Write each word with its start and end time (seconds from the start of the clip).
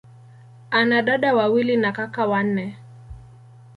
Ana 0.71 1.01
dada 1.01 1.33
wawili 1.33 1.77
na 1.77 1.91
kaka 1.93 2.25
wanne. 2.27 2.77